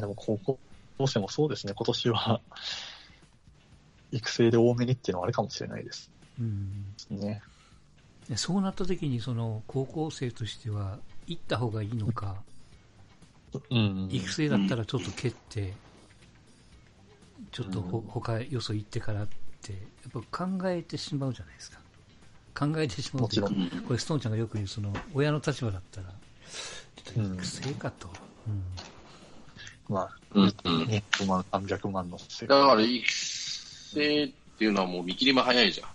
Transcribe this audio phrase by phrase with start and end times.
[0.00, 0.58] でも高校
[1.06, 2.40] 生もそうですね、今年は
[4.12, 6.10] 育成で多めにっていうのはあるかもしれないです。
[6.40, 6.94] うん。
[7.10, 7.42] ね。
[8.28, 12.36] でそうなった時に、その、高校生としては、行った方がいいのか、
[13.70, 15.74] うん育成だったらちょっと蹴って、
[17.50, 19.28] ちょっとほ、うん他よそ行ってからっ
[19.62, 19.78] て、や
[20.20, 21.78] っぱ考えてしまうじゃないですか。
[22.54, 23.50] 考えてしまうというか
[23.86, 28.08] これストーンちゃんがよく言う、その、親の立場だったら、ちょっとうん育成かと。
[28.46, 28.62] うん。
[29.88, 30.50] まあ、うんうん。
[30.84, 35.88] 200万、300万の世だから、育成っていうのはもう見切りも早いじゃん。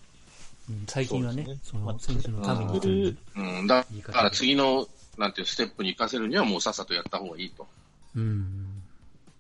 [0.70, 4.87] うん最近はね、そうですその、ねまあ選手のためにううん、だから次の、
[5.17, 7.67] なんていうステップに行かせるにはもうさっさとやった方がいいと。
[8.15, 8.81] うん。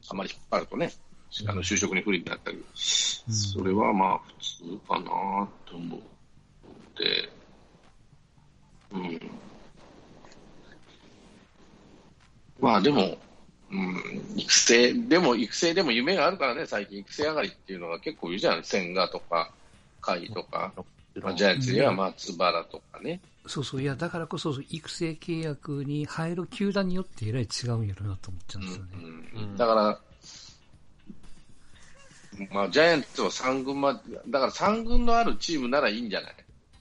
[0.09, 0.91] あまり引っ張るとね、
[1.47, 5.99] あの就職に不利になったり、うんそれはまあ普通かなと思っ
[6.97, 7.29] て、
[8.91, 9.19] うん。
[12.59, 13.17] まあでも、
[13.73, 16.99] うん、育成、でも育成でも夢があるからね、最近。
[16.99, 18.63] 育成上がりっていうのが結構いるじゃん。
[18.63, 19.51] 千賀とか、
[20.01, 20.71] 甲斐とか、
[21.21, 23.19] まあ、ジャイアンツには松原とかね。
[23.47, 28.89] そうそう、いや、だからこそ、育成契約に入る球団によってえらい違うんやろなと思っちゃうんですよね。
[29.35, 29.99] うんだから、
[32.51, 36.35] まあ、ジャイアンツは3軍まで、だから3軍のあるチームならいいんじゃない？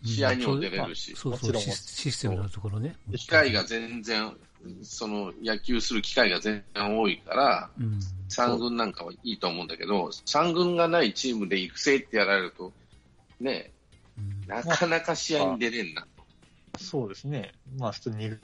[0.04, 1.76] 試合にも出れるし、そうそう、もちろん。
[1.76, 2.96] シスシステムのところね。
[3.16, 4.32] 機会が全然、
[4.82, 8.00] その野球する機会が全然多いから、うん。
[8.28, 12.72] 3軍なんかはいいと思うんだけど、3軍がないチームで育成ってやられると、
[13.40, 13.70] ね、
[14.18, 16.06] うんなかなか試合に出れんな。
[16.78, 17.52] そうですね。
[17.78, 18.40] まあ普通に二軍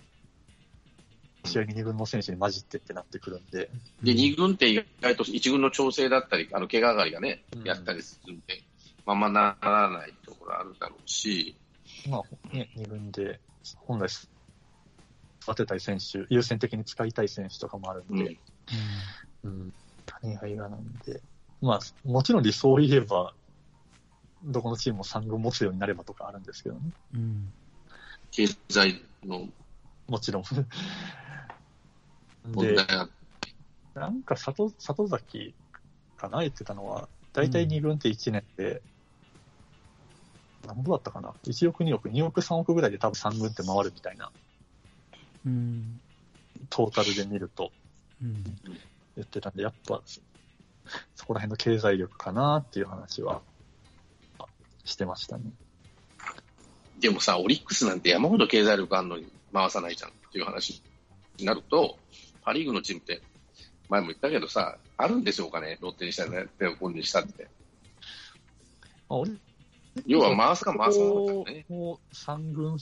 [1.45, 3.71] 試合に2軍の選手に混じってってなってくるんで、
[4.03, 8.63] で、2軍って意外と1軍の調整だったり、あの、怪我上がりがねう、んやったりするんで、
[9.07, 11.57] まあまあならないところあるだろうし、
[12.09, 13.41] まあね、2軍で
[13.77, 14.09] 本来
[15.49, 18.37] 育てたい選手、優先的に使いたい選手とかもあるんで、
[19.45, 19.73] うん、
[20.07, 21.23] 谷合がなんで、
[21.61, 23.33] まあもちろん理想を言えば、
[24.45, 26.81] どこのチームも3軍持つようになればとかあるんですけどね。
[27.15, 27.53] うん。
[28.31, 29.49] 経済の
[30.07, 30.45] もちろん。
[32.45, 32.77] 問で、
[33.95, 35.55] なんか里里崎
[36.17, 38.83] かな言ってたのは、大体2軍って1年で、
[40.67, 44.31] 何ぼだったかな ?1 億、2億、2億、3億ぐらいで多分3軍って回るみたいな、
[45.49, 46.01] うん。
[46.71, 47.73] トータルで見ると
[48.23, 48.45] うん。
[49.17, 50.03] 言ってたんで、やっぱ、
[51.15, 53.41] そこら辺の経済力かなっていう話は
[54.85, 55.45] してましたね。
[57.01, 60.83] でもさ、オリックスなんて山ほど経済力あるのに回さないじゃんっていう話
[61.39, 61.99] になると、
[62.43, 63.23] パ・リーグのチームって、
[63.89, 67.49] 前も言ったけどさ、あるんですよ、お金、ロッテにしたらね、ペコンにしたって。
[70.07, 71.67] 要は回すか回さないかね。
[71.69, 72.79] もう3軍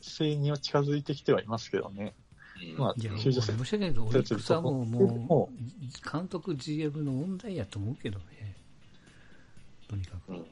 [0.00, 2.14] 制には近づいてきてはいますけどね。
[2.74, 2.78] うん。
[2.78, 3.90] まあ、いや、申し訳ない。
[3.90, 8.56] けど、オリックスはもう、ももう、監督 GM の問題やと思うけどね。
[9.88, 10.44] とにかうん。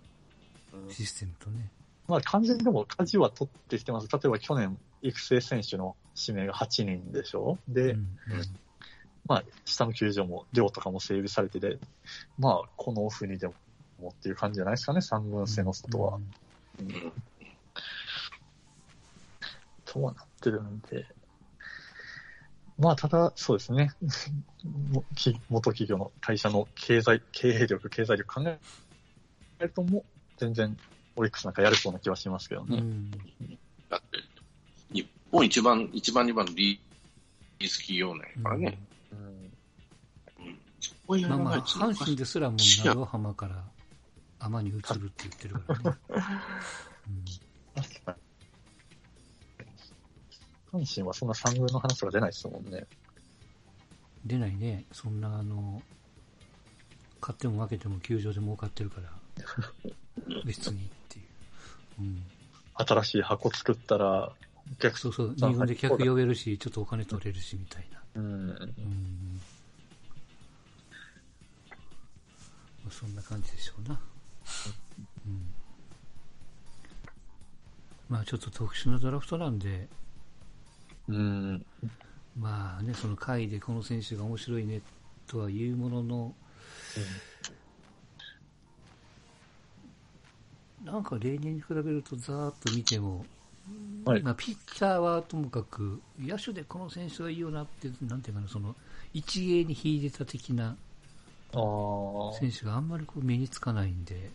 [0.86, 1.70] く、システムとね。
[2.06, 4.08] まあ、完全にでも舵は取ってきてます。
[4.10, 7.58] 例えば去年、育成選手の指名が8人でしょ？
[7.68, 8.06] で、うん
[9.26, 11.78] まあ、下の球場も、寮とかも整備されてて、
[12.38, 13.54] まあ、このオフにでも
[14.08, 16.16] っていう感じじゃないですかね、3軍制の外は。
[16.16, 17.12] うん
[19.98, 21.06] とはなってるんで。
[22.78, 23.90] まあ、ただ、そうですね。
[24.92, 28.58] もき元企業の会社の経済、経営力、経済力考え
[29.58, 30.04] るとも、
[30.36, 30.76] 全然、
[31.16, 32.76] オリックスなんかやるそうな気はしますけどね。
[32.76, 33.10] うん。
[33.90, 34.18] だって、
[34.92, 38.78] 日本一番、一番二番のリース企業なんやからね。
[39.10, 39.52] うん
[41.08, 43.64] まあまあ、阪神ですらも長浜から
[44.38, 45.84] 天に移るって言ってるからね。
[47.74, 48.27] 確かに。
[50.72, 52.86] 阪神はそんな3軍の話とか出ないですもんね。
[54.24, 54.84] 出ないね。
[54.92, 55.82] そんな、あの、
[57.20, 59.10] 勝っても負けても球場で儲かってるから、
[60.44, 62.02] 別にっていう。
[62.02, 62.22] うん。
[62.74, 64.32] 新しい箱作ったら、
[64.70, 68.02] お客そうそう、日本で客呼べるし、ちょっとお金取れるし、みたいな。
[68.16, 68.50] うん。
[68.50, 69.40] うん。
[72.84, 74.00] まあそんな感じでしょうな。
[75.26, 75.54] うん。
[78.08, 79.88] まあちょっと特殊なドラフトなんで、
[81.08, 81.66] うん。
[82.38, 84.80] まあね、その回でこの選手が面白いね
[85.26, 86.34] とは言うものの、
[90.84, 93.26] なんか例年に比べるとざーっと見ても、
[94.04, 98.74] はいまあ、ピッチャーはともかく、野手でこの選手がいいよなって、なんていうかな、その、
[99.12, 100.76] 一芸に秀でた的な
[101.52, 104.30] 選手があんまりこう目につかないんで、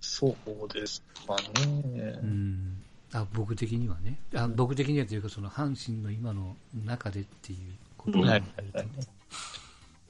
[0.00, 1.82] そうですかね。
[2.22, 2.82] うん、
[3.14, 7.58] あ僕的にはねあ、僕的にはというか、その阪神の今の中でっていう
[7.96, 8.86] ことうんはいで、はいはい。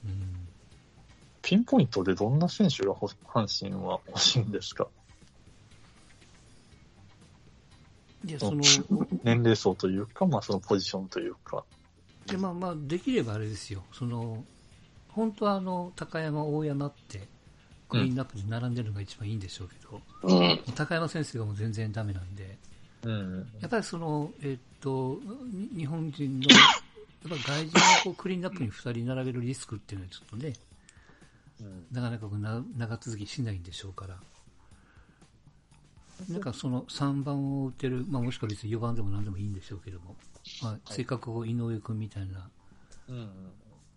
[0.07, 0.49] うん
[1.43, 4.87] ピンポイントでどんな選手がほ阪神は欲しいんですか？
[8.25, 8.63] いや、その、
[9.25, 11.65] 年齢層というか、まあそのポジションというか。
[12.27, 13.83] で、まあまあ、できればあれですよ。
[13.93, 14.45] その、
[15.09, 17.27] 本当はあの、高山、大山って、
[17.89, 20.61] クリーンナップで並んでるのが一番いいんでしょうけど、うん。
[20.77, 22.72] 高山先生がもう全然ダメなんで、うん。
[23.61, 25.19] やっぱりその、えっと、
[25.53, 30.55] に日本人の、 やっぱ外人をこうクリーンナップに2人並べるリスクっていうのはちょっとね、
[31.61, 31.87] うん。
[31.91, 34.21] なかなかな長続きしないんでしょうから。
[36.29, 40.15] なんかその3番を打てる、まあ、もしくは別に4番でも何でもいいんでしょうけども、
[40.63, 42.49] まあ、せっかく井上君みたいな
[43.09, 43.29] うん。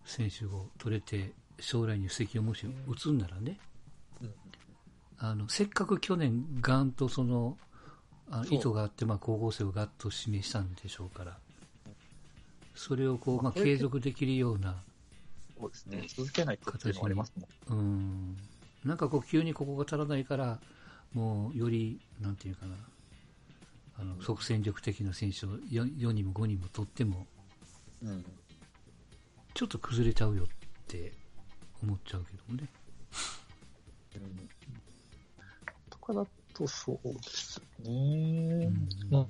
[0.04, 3.58] 選手を取れて、将来に布石をもし打つんならね、
[4.20, 4.34] うん。
[5.18, 7.58] あのせっかく去年、ガンとその
[8.30, 11.38] あ意図があって、まあ、高校生をガッと指名したんでしょうから、
[12.74, 14.76] それをこう、まあ、継続できるような、
[15.58, 16.04] そうですね。
[16.08, 17.32] 続けないとっていうのもあります
[17.68, 17.78] もん。
[17.78, 18.36] うん、
[18.84, 20.58] なんかこう、急にここが足らないから、
[21.12, 22.74] もうより、なんていうかな、
[23.98, 27.26] あの即戦力的な選手を 4, 4人も5人も取っても、
[28.02, 28.24] うん。
[29.54, 30.46] ちょっと崩れちゃうよっ
[30.86, 31.12] て
[31.82, 32.68] 思っちゃうけどもね。
[34.16, 34.46] うん
[35.90, 36.26] とかだ
[36.56, 37.90] とそうですね。
[37.90, 39.26] うんうん。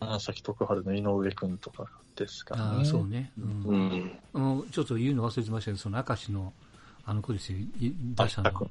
[0.00, 1.86] 花咲徳春の井上くんとか
[2.16, 2.62] ですかね。
[2.62, 3.30] ああ、そうね。
[3.38, 4.20] ううんん。
[4.32, 6.54] あのちょっと言うの忘れてましたけど、その明石の
[7.04, 8.70] あの子ですよ、い打者の。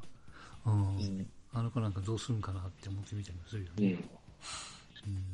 [0.66, 1.28] うんうん。
[1.54, 3.74] あの子なんかどうするんかなって思ってみたりもするよね。
[3.78, 3.90] うん。
[3.92, 4.00] うん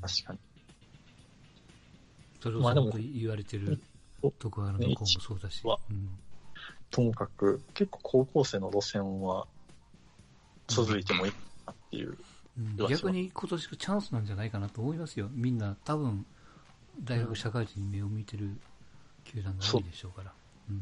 [0.02, 0.40] 確かに。
[2.42, 3.80] それをまあでもそう言われてる
[4.22, 5.66] お徳原の子もそうだし。
[5.66, 6.10] はうん
[6.92, 9.48] ともかく、結構高校生の路線は
[10.68, 11.38] 続いてもいいな
[11.94, 12.18] っていう。
[12.88, 15.30] 逆に今年がチャンスなんじゃないかなと思いますよ。
[15.32, 16.26] みんな多分、
[17.04, 18.50] 大学社会人に目を向いてる
[19.24, 20.34] 球団が多いでしょうから。
[20.70, 20.82] うん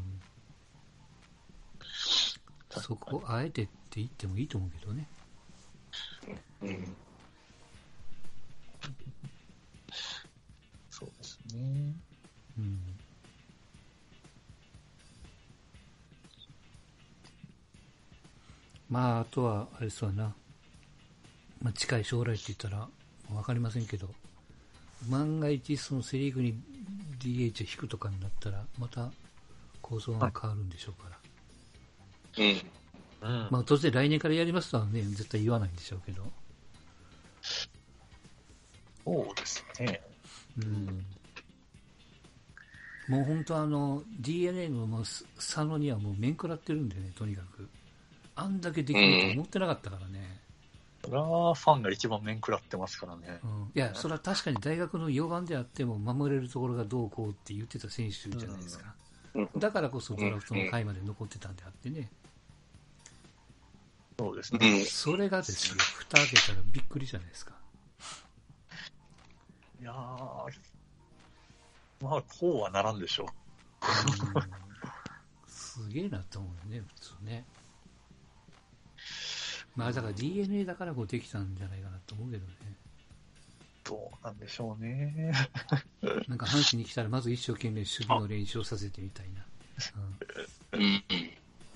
[2.80, 5.06] そこ、あえてって言ってもいいと思うけどね。
[6.62, 6.96] うん。
[10.88, 11.92] そうですね。
[12.58, 12.80] うん。
[18.88, 20.34] まあ、あとは、あれですわな。
[21.62, 22.88] まあ、近い将来って言ったら、
[23.34, 24.08] わかりませんけど、
[25.08, 26.60] 万が一、そのセリーグに
[27.20, 29.10] DH を引くとかになったら、また
[29.80, 31.18] 構造が変わるんでしょうから。
[32.38, 32.72] うん。
[33.22, 36.24] うんまあ、当然来年からやりますとはね、絶対言わないんでしょうけど。
[39.04, 40.00] そうですね。
[40.58, 41.04] うん。
[43.08, 47.68] もう本当あの、DNA のもうす佐野にはもう面食らってるんでね、とにかく。
[48.34, 50.41] あんだけできると思ってなかったからね。
[51.04, 53.40] それはファンが一番面食らってますからね。
[53.42, 53.70] うん。
[53.74, 58.94] いや、それは確かに大学の4番であっても守れるところがどうこうって言ってた選手じゃないですか。
[59.34, 59.48] うん。
[59.58, 62.08] だからこそドラフトの回まで残ってたんであってね。
[64.18, 64.58] そうですね。
[64.62, 64.84] うん。
[64.84, 67.54] それがですよ、蓋開けたらびっくりじゃないですか。
[69.80, 69.94] いやー、
[72.00, 73.26] まあ、こうはならんでしょ
[73.82, 74.62] うん
[75.48, 77.44] すげえなと思うよね、普通ね。
[79.76, 82.52] まあだから DNA だからこうできたんじゃないかなと思うけどね。
[83.84, 83.88] う。
[83.88, 85.32] どうなんでしょうね。
[86.28, 89.44] なんか阪神に来たらまず一生懸命守備の練習をさせてみたいな、
[90.74, 91.02] うん、うん。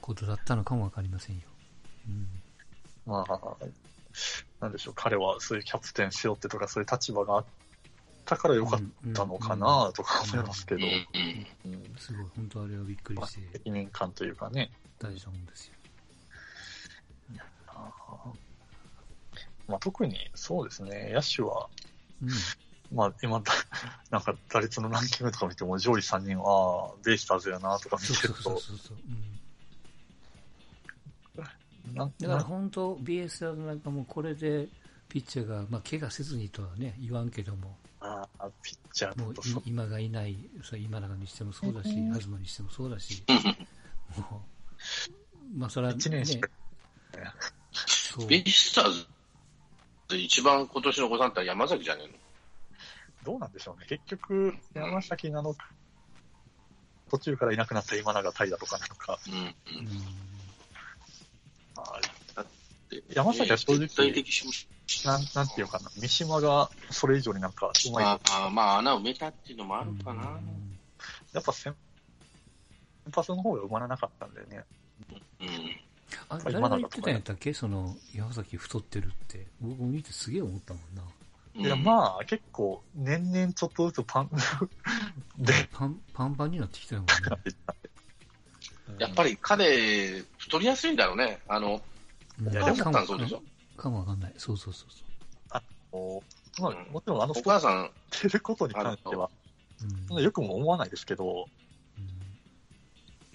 [0.00, 1.42] ことだったのかもわかりませんよ。
[2.06, 2.28] うん。
[3.06, 3.56] まあ、
[4.60, 7.44] なんでしょう、彼はそういうキャプテン背負ってとかそういう立場があっ
[8.24, 10.80] たからよかったのかなとか思いますけど、
[11.98, 14.70] すごい、本当あれはびっくりまあして責任感というかね。
[14.98, 15.74] 大したもんですよ。
[17.68, 18.46] あー
[19.68, 21.68] まあ、特にそうですね、野手は、
[22.22, 22.30] うん。
[22.92, 23.52] まあ、今だ、
[24.10, 28.98] なんか打率のランキングとか見ても上位3人は、ああ、ベイスターズやなとか見そうてると、そうそうそうそう。
[29.08, 29.12] う。
[31.92, 31.94] ん。
[31.94, 34.68] なんだからな本当 BS なんかもこれで
[35.08, 42.12] ピッチャーが、まあ、怪我せずにとはね、言わんけども、ああピッチャーもう今がいない、そう今永にしてもそうだし、うん。
[42.12, 43.36] 東にしてもそうだし、うん。
[44.22, 44.46] も
[45.54, 46.48] う、まあそれは、ね、一年しか
[47.84, 48.28] そう。
[48.28, 49.06] ベイスターズ
[50.08, 52.14] で一番今年の子さんって山崎じゃねえの？
[53.24, 53.86] どうなんでしょうね。
[53.88, 55.68] 結局、山崎なのか、
[57.10, 59.54] 途中からいなくなった今永平とかなのか、うん。
[61.76, 62.00] あ
[62.88, 63.88] で山崎は正直
[65.04, 70.22] なんなんていうかな、三島がそれ以上になんかうまいまとあ、まあ、穴埋めたっていうのもあるかな。
[70.22, 70.66] うん
[71.32, 71.74] やっぱ先
[73.12, 74.64] 発の方が埋まらなかったんだよね。
[75.40, 75.48] うん。
[76.28, 77.52] ああ誰が言ってたんやったっけ？
[77.52, 79.46] その、山崎太ってるって。
[79.60, 81.02] 僕見てすげえ思ったもんな。
[81.54, 84.30] いや、まあ、結構、年々ちょっとずつパン、
[85.38, 87.54] で、パン、パンパンになってきたよもんね。
[88.98, 91.40] やっぱり彼、太りやすいんだろうね。
[91.48, 91.80] あの、
[92.40, 93.42] うんおや母さんそうでしょ？
[93.76, 94.34] かもわかんない。
[94.36, 95.04] そうそうそうそ
[95.90, 96.22] こ
[96.58, 99.30] うまあうんもちろんあのお母さん、てることに関しては、
[100.10, 100.14] う。
[100.14, 101.46] うんよくも思わないですけど、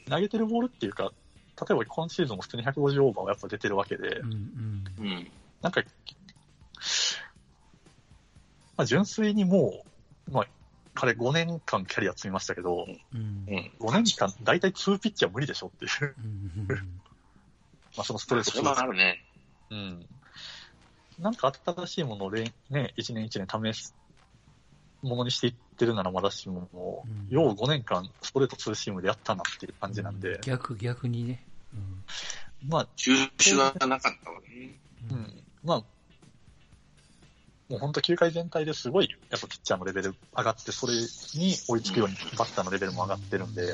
[0.07, 1.11] 投げてるボールっていうか、
[1.59, 5.31] 例えば今シーズンも普通に150オーバーがやっぱ出てるわけでう、んうんうん。
[5.61, 5.81] なんか、
[8.77, 9.83] まあ、純粋にも
[10.27, 10.47] う、まあ、
[10.93, 13.71] 彼5年間キャリア積みましたけど、うんうん。
[13.79, 16.67] 5年間、大体2ピッチは無理でしょっていう、うん
[17.97, 19.23] まあそのストレートそれもあるね。
[19.69, 20.05] うん。
[21.19, 23.95] なんか新しいものをれね、1年1年試す
[25.01, 27.27] ものにしていってるならまだしも、もうん。
[27.29, 31.45] う、よう5年間ストレートツーシームでやったなっていう感じなんで、逆、逆にね。
[32.67, 34.79] まあ、中止はなかったわね。
[35.09, 35.19] ううん。
[35.21, 35.77] ん、まあ、
[37.69, 43.73] もう本当球界全体ですごい、やっぱピッチャーのレベル上がって、それに追いつくようにバッターのレベルも上がってるんで、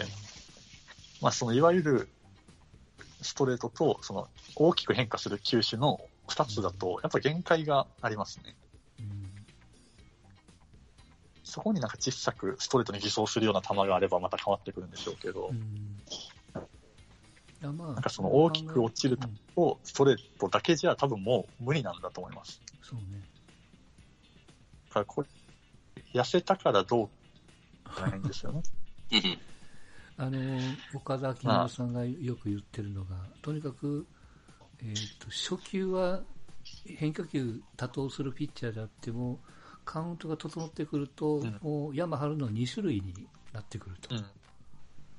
[1.19, 2.09] まあそのいわゆる
[3.21, 8.55] ストレートと、その大きく変化する球種の2つだと、やっぱ限界がありますね。
[11.47, 16.01] うんそこになんか小さくストレートに偽装するような球があればまた変わってくるんでしょうけどう、ん
[17.75, 22.61] まあなんかその大きく落ちるうんと、ストレートだけじゃ多分もう無理なんだと思います。
[22.83, 23.23] そうね。
[24.89, 25.27] だからこれ、
[26.13, 27.09] 痩せたからどう
[27.95, 28.61] じゃないんですよね。
[29.13, 29.39] うん。
[30.17, 30.59] あの、
[30.93, 34.05] 岡田明夫さんがよく言ってるのが、とにかく、
[34.79, 36.21] えっ、と、初球は
[36.85, 39.39] 変化球多投するピッチャーであっても、
[39.87, 43.13] カウントが整ってくると、うんもう山張るの2種類に
[43.53, 44.13] なってくると。
[44.13, 44.25] うん。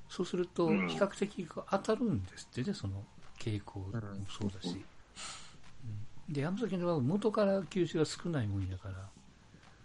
[0.07, 3.03] そうすると、うん比較的当たるんですってね、その
[3.39, 3.91] 傾向も
[4.29, 4.67] そうだし。
[4.67, 9.09] うんで、山崎のは元から球種が少ないもんやから、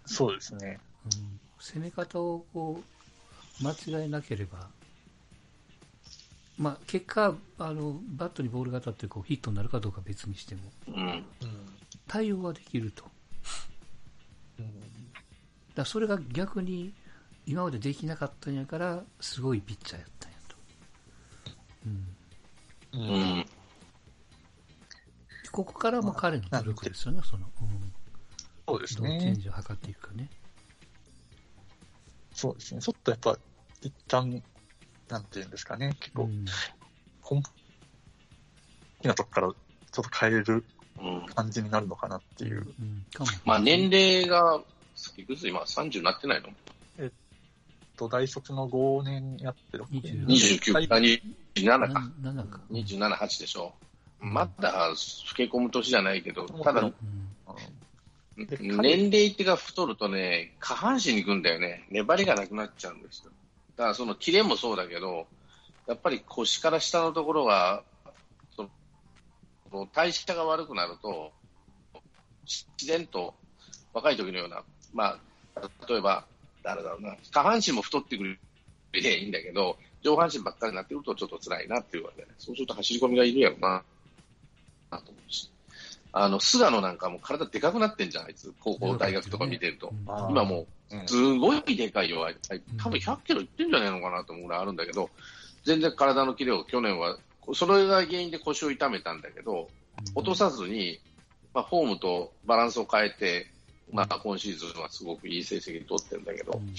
[0.05, 0.79] そうですね。
[1.07, 2.85] うん攻め方をこ
[3.61, 4.69] う間違えなければ、
[6.59, 10.95] まあ、結果あの、バットにボールが当たってこうヒットになるかどうかは別にしても、うん。
[11.07, 11.25] うん。
[12.07, 13.14] 対応はできると。
[14.59, 14.73] うん
[15.77, 16.95] らそれが逆に
[17.47, 20.57] 今までできなかったんやから、すごいピッチャーやったんやと。
[21.87, 21.89] う
[22.99, 23.13] ん、う。
[23.13, 23.47] うんん。
[25.51, 27.93] ここからも彼の努力ですよね、その、うん、
[28.69, 29.35] そうですどうチェねン。
[29.41, 30.31] ジを図っていくかね。
[32.33, 32.81] そうですね。
[32.81, 33.39] ちょっとやっぱ、
[33.83, 34.43] 一旦、
[35.09, 35.95] なんていうんですかね。
[36.01, 36.45] 結構、うん
[37.27, 37.43] 根本
[38.99, 40.65] 的なとこからちょっと変えるうん。
[41.35, 42.59] 感じになるのかなっていう。
[42.59, 43.05] うん。
[43.45, 44.61] まあ年齢が、
[45.17, 45.49] いくつ？
[45.49, 46.49] 今 ?30 になってないの？
[47.97, 49.85] と、大卒の5年やってる。
[49.85, 52.11] 20 ?29 か27か。
[52.23, 52.61] 7か。
[52.71, 53.73] 27、8でしょ？
[54.21, 54.95] まだ老
[55.37, 61.87] け込む年じゃないけど、ただう、うんで年齢ってが太るとね、下半身に行くんだよね。
[61.91, 63.31] 粘りがなくなっちゃうんですよ。
[63.77, 65.29] だからそのキレもそうだけど、
[65.87, 67.94] やっぱり腰から下のところが、その
[69.75, 71.33] その代謝が悪くなると、
[72.47, 73.35] 自然と
[73.93, 74.63] 若い時のような、
[74.93, 75.19] ま
[75.57, 76.25] あ、例えば、
[76.63, 78.39] 誰だろうな、下半身も太ってくる
[78.93, 83.83] でいいんだけど、上半身ばっかりになってくるとちょっと辛いなっていうわけで、そうすると走り込みがいるやろな、
[84.93, 85.51] なと思うし。
[86.13, 88.55] あの、菅野なんかも体でかくなってんじゃん、あいつ。
[88.61, 89.89] 高校、大学とか見てると。
[89.89, 92.25] うんあー今もうすごいでかいよ。
[92.25, 95.11] あいつ多分100キロいってんじゃないのかなと思うぐらいあるんだけど、
[95.65, 97.19] 全然体のキレを去年は、
[97.53, 99.69] それが原因で腰を痛めたんだけど、
[100.15, 101.01] 落とさずに、
[101.53, 103.51] まあ、フォームとバランスを変えて、
[103.93, 106.75] まあ、今シーズンはすごくいい成績取ってるんだけどう、ん。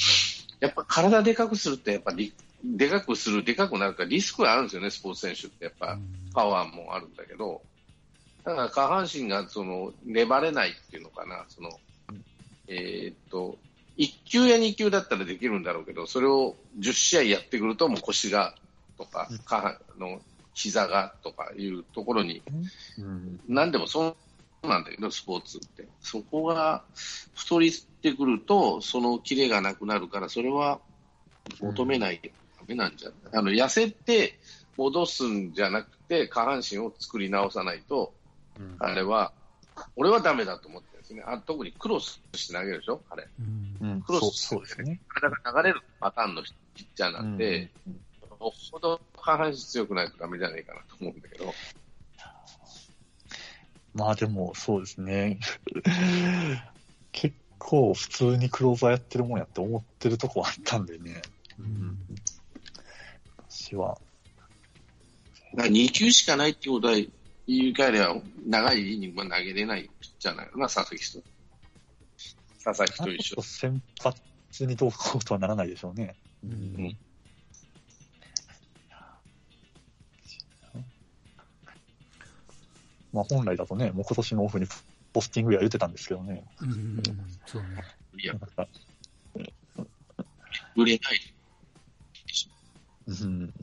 [0.60, 5.66] やっぱ体でかくするって、やっぱり、でかくする、でかくなるからリスクがあるんですよね、スポーツ選手って。
[5.66, 5.98] やっぱ、
[6.34, 7.62] パワーもあるんだけど、
[8.44, 11.80] だから下半身がその粘れないっていうのかな、その
[12.68, 13.58] えーっと、
[13.98, 18.56] 1球や2球だったらできるんだろうけど、それを10試合やってくると、もう腰が
[18.98, 20.22] とかうん、下半の
[20.56, 22.42] 膝がとかいうところに、
[22.98, 23.40] うん。
[23.48, 24.16] 何でもそ
[24.64, 25.86] うなんだけど、スポーツって。
[26.02, 26.84] そこが
[27.36, 27.72] 太りっ
[28.02, 30.80] てくると、そのキレがなくなるから、それは
[31.62, 34.40] 求めないとダメなんじゃない、あの痩せて
[34.78, 38.14] 戻すんじゃなくて、下半身を作り直さないと、
[38.58, 39.34] うんあれは、
[39.98, 41.24] 俺はダメだと思ってるんですね。
[41.28, 43.28] あ特にクロスして投げるでしょ、あれ。
[43.40, 45.02] うんうんクロスそうそうですね。
[45.10, 46.44] 体が流れるパターンの
[46.74, 48.00] ピッチャーなんで、うん
[48.46, 51.54] よっぽど下半身強くないとダメじゃないかなと思うんだけど。
[53.94, 55.40] まあでも、そうですね。
[57.12, 61.22] 結構普通にクローザーやってるもんやって思ってるとこあったんでね。
[61.58, 61.98] うん
[63.50, 63.98] 私は。
[65.54, 67.10] だから2球しかないってことは、言
[67.48, 71.24] い換えれば長いイニングは投げれないピッチャーな、佐々木と。
[72.64, 73.42] 佐々木と一緒。
[73.42, 76.16] 先発にどうこうとはならないでしょうね。
[76.44, 76.98] うん
[83.16, 84.68] まあ本来だとね、もう今年のオフに
[85.14, 86.44] ポスティングや言ってたんですけどね。
[86.62, 87.02] うん
[87.46, 87.70] そうね。
[88.18, 88.68] いやな、んか
[90.76, 91.20] 売れない。
[93.08, 93.54] うん。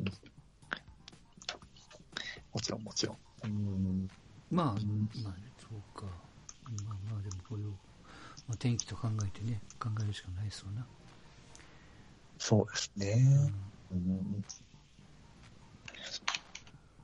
[2.54, 3.16] もちろんもちろん。
[3.44, 4.08] うん。
[4.50, 4.80] まあ、まあね、
[5.58, 6.06] そうか。
[6.86, 7.66] まあまあ、でもこれを、
[8.48, 10.86] まあ、天気と考えてね、考えるしかないですわな。
[12.38, 13.22] そうですね。
[13.92, 14.44] うんうん。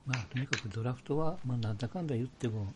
[0.09, 2.67] まあ、とにかくドラフトは、まあ、なんだかんだ言っても、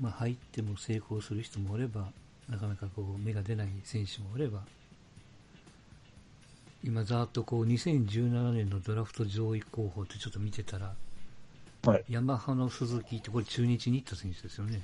[0.00, 2.06] まあ、入っても成功する人もおれば、
[2.48, 4.60] なかなかこう、芽が出ない選手もおれば、
[6.84, 10.94] 今、ざーっとこう、2017年のドラフト上位候補ってちょっと見てたら、
[11.84, 12.04] はい。
[12.08, 14.82] ヤマハの鈴木って、これ中日に行った選手ですよね。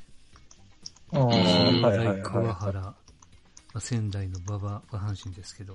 [1.13, 2.95] ああ、ん仙はいはい台、桑は原、ま
[3.73, 5.75] あ、仙台の馬場は阪神ですけど、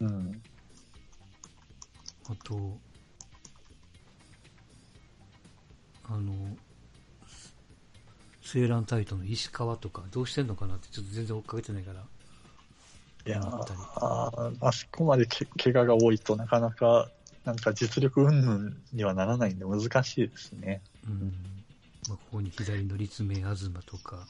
[0.00, 0.04] い。
[0.04, 0.40] うん。
[2.30, 2.87] あと、
[6.08, 6.56] あの、
[8.42, 12.00] セーランタイトの石川とか、どうしてんのかなって、ちょっと全然追っかけてないから、
[13.26, 17.10] いやあーあそこまでけ怪我が多いとなかなか、
[17.44, 20.80] なんか実力云々にはならないんで難しいですね。
[21.06, 21.32] うん、
[22.08, 24.26] まあ、ここに左の立命東とか、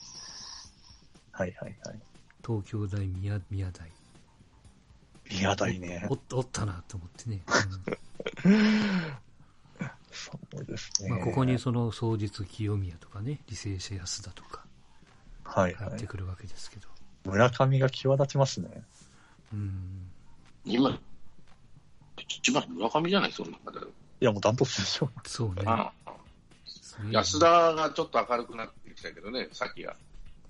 [1.32, 2.00] はいはいはい。
[2.44, 3.88] 東京大宮宮大、
[5.30, 6.06] 宮台ね。
[6.10, 6.14] お。
[6.14, 7.42] っおったなと思ってね、
[10.18, 11.08] そうですね。
[11.10, 14.64] うんまあ、ここにその双日清宮とかね、履正社安田とか
[15.44, 15.88] はいはい。
[15.90, 16.88] 入ってくるわけですけど、
[17.24, 18.82] 村上が際立ちますね。
[19.52, 20.10] うん、
[20.64, 20.98] 今、
[22.18, 23.86] 一番村上じゃない、その中で。
[24.20, 25.10] いやもうダントツでしょ。
[25.24, 25.62] そうね。
[25.66, 26.12] ああ
[27.12, 29.94] 安田がちょっと明るくなってきたけどね、さっきが。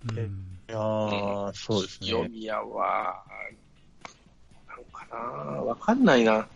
[0.09, 2.07] うんいやー、そうですね。
[2.09, 3.23] 清宮は、
[4.67, 5.17] なんかな、
[5.63, 6.47] わかんないな。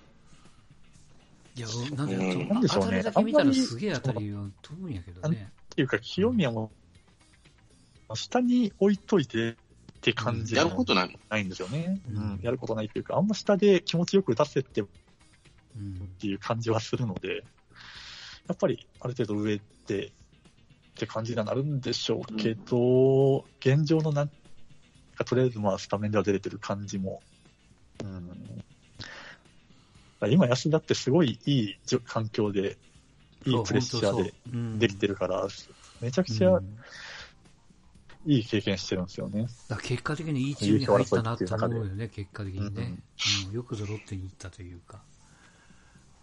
[1.54, 5.52] いや、なんで、うんなんでしょうね当たりだけ見たあんまりらすげえ当たりは飛ぶんやけどね。
[5.72, 6.70] っていうか、清宮も、
[8.14, 9.54] 下に置いといてっ
[10.00, 11.18] て感じやがることない。
[11.28, 12.00] ないんですよね。
[12.08, 12.40] うんうん。
[12.42, 14.84] やることないっていうか、あんま下で気持ちよく打たせてっ
[15.76, 16.08] うん。
[16.18, 17.44] ていう感じはするので、
[18.48, 20.10] やっぱりある程度上って、っ
[20.94, 24.30] て感じにはなるんでしょうけど、現状のなん
[25.14, 27.22] か、とりあえずまあスタメンでは出れてる感じも、
[28.04, 28.62] うん。
[30.28, 32.76] 今安田ってすごいいい環境で、
[33.44, 34.32] いいプレッシャーで
[34.78, 35.48] できてるるから、
[36.00, 36.60] めちゃくちゃ
[38.26, 39.48] いい経験してるんですよね。
[39.82, 42.98] 結果的にいいチームに入ったなって思うよね、結果的にね、
[43.48, 45.02] うんよくぞロッテに行ったというか。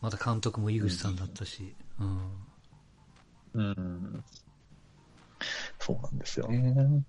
[0.02, 1.76] また監督も井口さんだったし。
[2.00, 2.32] うん。
[3.54, 4.24] うん。
[5.80, 7.04] そうなんですよね。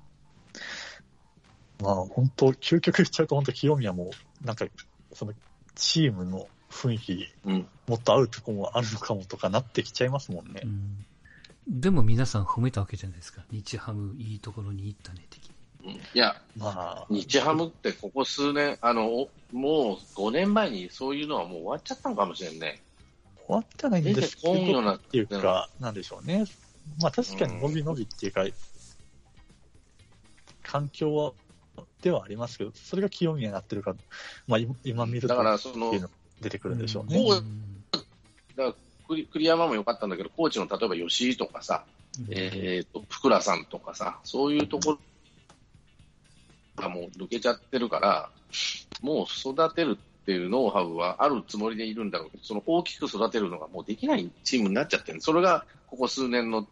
[1.81, 4.11] まあ本当、究極言っちゃうと本当清宮も、
[4.43, 4.67] なんか、
[5.13, 5.33] その、
[5.75, 7.67] チームの雰囲気、うん。
[7.87, 10.67] もっと合うとこもあるのかもとかなってきちゃいますもんねう。
[10.67, 11.05] ん
[11.69, 13.43] でも皆さん褒めたわけじゃないですか。
[13.51, 15.51] 日ハムいいところに行ったね、的に。
[15.85, 22.81] うんいや、まあ、日ハムってここ数年、あの、おもう5年前にそういうのはもう終わっちゃったのかもしれんね。
[23.47, 24.53] 終わってはないんですけど、
[24.93, 26.45] っていうか、なんでしょうね。
[27.01, 28.45] まあ確かに伸び伸びっていうか、
[30.63, 31.33] 環境は、
[32.03, 33.95] ではありますけど、それが清宮になってるか、
[34.47, 37.23] まあ今今見るとだから、そのっていう、の出てくるんでしょうね。
[38.57, 38.75] だから
[39.09, 41.85] 栗栗山も良かったんだけど、コーチの例えば吉井とかさ、
[42.31, 44.99] えー、と福良さんとかさ、そういうところ
[46.77, 48.31] がもう抜けちゃってるから、
[49.03, 56.67] もう育てるっていうノウハウはあるつもりでいるんだろうけど、その大きく育てるのがもうできないチームになっちゃってるそれがここ数年の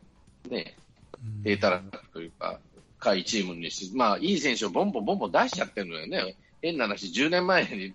[0.49, 0.77] ね、
[1.23, 2.61] うん低たらくというか、
[3.01, 6.37] 下位チームにし、まあ、いい選手をボンボンボンボン出しちゃってるのよね。
[6.63, 7.95] 変な話、10年前に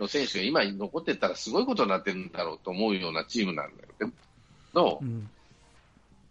[0.00, 4.04] の選手が今残ってたらすごいことになってるんだろうと思うようなチームなんだけ
[4.74, 5.28] ど、うん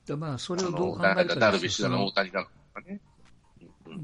[0.06, 2.88] だまあ、それあをどうの考えたらダルビッシュだの、大谷だのとかね。
[2.90, 3.16] うん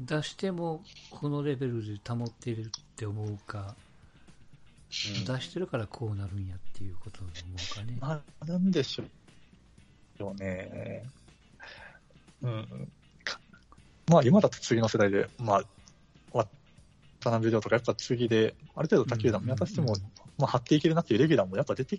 [0.06, 3.74] 出しても、このレベルで保っているって思うか、
[4.90, 7.98] 出してるからこうなるんやっていうことを思うかね。
[8.00, 11.02] まあ、なんでしょうね。
[12.42, 12.88] うん。
[13.24, 13.40] か
[14.06, 15.62] まあ、今だと次の世代で、まあ、
[17.30, 19.94] 30秒とか、やっぱ次で、ある程度他球団見渡しても、
[20.38, 21.98] まあ、張っていけるなっていうレギュラーもやっぱ出て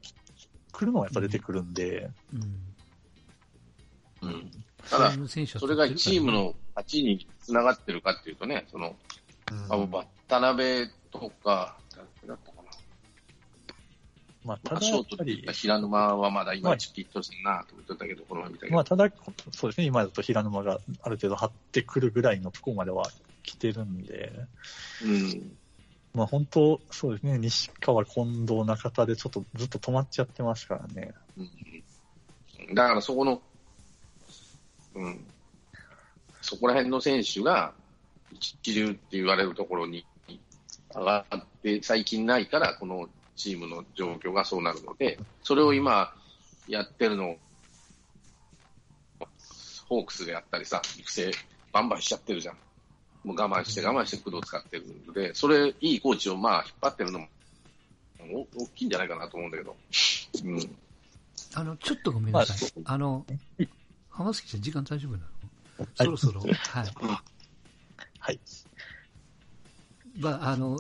[0.72, 2.10] くるのはやっぱ出てくるんで。
[4.22, 4.52] うん。
[4.90, 8.96] ただ、それがチームの勝ちにつながってるかっていうとね、その、
[9.52, 10.06] うん、渡
[10.40, 11.78] 辺とか、
[12.28, 12.72] だったかな。
[14.44, 18.74] まあ、ただ、ショートで平沼はまだ今、ちょっとしるなと思ってたけど、この見たけど。
[18.74, 19.10] まあ、ただ、
[19.52, 23.06] そうですね、今だと平沼がある程度張ってくるぐらいのところまでは
[23.44, 24.32] 来てるんで、
[25.04, 25.58] うん。
[26.14, 31.14] まあ本当、そうですね、西川、近藤、中田でちょっとずっと止まっちゃってますからね。
[31.38, 31.50] うん
[32.74, 33.42] だからそこの、
[34.96, 35.26] うん。
[36.42, 37.74] そこら辺の選手が
[38.32, 40.06] 一流って言われるところに
[40.94, 46.14] 上がって、最近ないから、このチームの状況がそうなるので、それを今
[46.68, 47.38] やってるのを、
[49.88, 51.32] ホークスでやったりさ、育成
[51.72, 52.58] バンバンしちゃってるじゃん。
[53.24, 57.28] もう我慢して我慢して工藤使ってるので、それ、いいコーチをまあ引っ張ってるのも、
[58.56, 59.76] お大きいんじゃないかなと思うんだけど。
[60.44, 60.76] うん。
[61.56, 62.82] あの、ちょっとごめんなさい。
[62.84, 63.70] まあのはい、
[64.10, 65.24] 浜月さん時間大丈夫なの、
[65.80, 66.52] はいそろそろ、はい。
[68.20, 68.40] はい。
[70.18, 70.80] まあ、あの、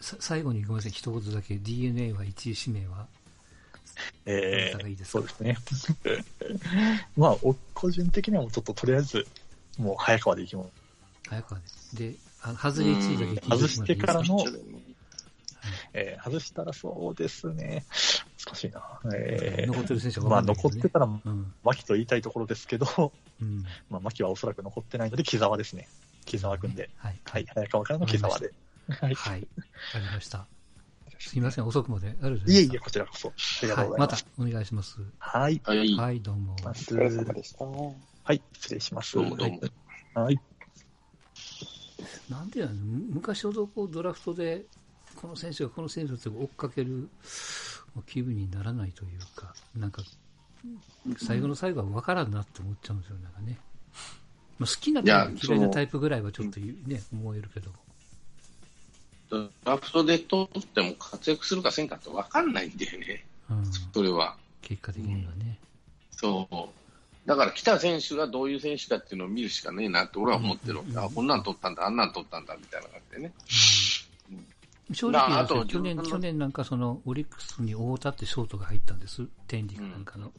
[0.00, 3.06] さ最後にごめんなさい、一言だけ、DNA は1位指名は、
[4.26, 5.18] えどなたがいいですか？
[5.18, 5.56] そうですね。
[7.16, 9.26] まあ、お個人的にはもうちょっととりあえず、
[9.78, 10.83] もう早川でいきます。
[11.28, 11.96] 早川です。
[11.96, 14.44] で、あの外れ1位だけ聞いてもら外してからの
[15.94, 17.84] えー外したらそうですね。
[18.46, 18.82] 難しいな。
[19.14, 21.52] えー残ってる選手はまあ、残ってたら、うん。
[21.62, 23.64] 牧と言いたいところですけど、うん。
[23.88, 25.88] まあ、牧はおそらく残ってないので、木沢ですね。
[26.26, 26.90] 木沢君で。
[26.96, 27.20] はい。
[27.24, 27.46] はい。
[27.54, 28.52] 早川からの木沢で。
[28.88, 29.14] はい。
[29.14, 29.40] はい。
[29.40, 29.46] わ
[29.92, 30.46] かりました。
[31.18, 32.78] すいません、遅くまでありがとうございえいえ。
[32.78, 33.28] こちらこそ。
[33.28, 33.32] あ
[33.62, 33.88] りがとうはい。
[33.88, 34.06] ございま。
[34.06, 34.98] ますたお願いします。
[35.18, 35.60] はい。
[35.64, 35.94] はい。
[35.96, 36.56] はい、どうも。
[36.62, 37.64] まお疲れ様でした。
[37.64, 38.42] はい。
[38.52, 39.14] 失礼します。
[39.14, 39.60] どうもどうも
[40.14, 40.38] はい。
[42.28, 44.64] なんでやねん昔ほどこうドラフトで、
[45.16, 47.08] この選手がこの選手を追っかける
[48.06, 50.02] 気分にならないというか、なんか、
[51.18, 53.58] 最後の最後は分からんなって思っちゃうんですよ、なんかね。
[54.58, 57.70] まあ、好きなタイプ、嫌いなタイプぐらいはちょっとね、思えるけど。
[59.30, 63.64] ドラフトで取っても活躍するかせんかって分かんないんだよね、うん。
[63.92, 64.36] それは。
[64.62, 65.58] 結果的にはね。
[66.12, 66.83] そう。
[67.26, 73.32] だから来た選手がどういう選手かっていうのを見るしかねえなって俺は思ってるわけ、うんあ、こんなん取ったんだ、あんなん取ったんだみたいな感じでね。
[74.92, 79.26] 正だ直去年、去年なんかその、オリックスに太田ってショートが入ったんです。
[79.48, 80.32] 天理かなんかの。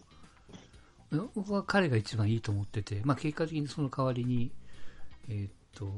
[1.34, 4.52] 僕は彼が一番いいと思ってて、まあ結果的にその代わりに、
[5.30, 5.92] えーっと、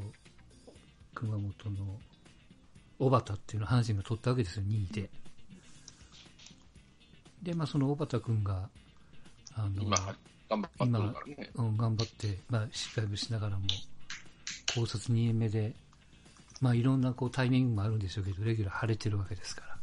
[1.14, 2.00] 熊本の
[3.00, 5.10] 小畑っていうのを阪神が取ったわけですよ、2位で。
[7.44, 8.70] で、まあその小畑君が、
[9.56, 9.98] あの、今、
[10.50, 11.52] 頑張ってるからね。
[11.56, 13.64] うん、頑張って、まあ、しっかりしながらも、
[14.74, 15.74] 高卒2年目で、
[16.62, 19.78] まあ、いろんなこうタイミングもあるんでしょうけど、レギュラー晴れてるわけですから。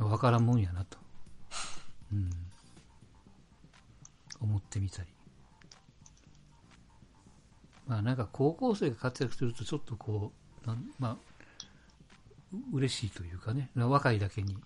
[0.00, 0.98] うん、わからんもんやなと。
[2.12, 2.30] うん。
[4.40, 5.08] 思ってみたり。
[7.86, 10.32] まあ、なんか高校生が活躍すると、ちょっとこ
[10.64, 11.16] う、なんまあ、
[12.72, 14.56] 嬉しいというかね、若いだけに、